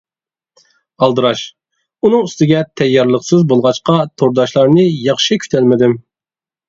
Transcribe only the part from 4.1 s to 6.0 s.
تورداشلارنى ياخشى كۈتەلمىدىم.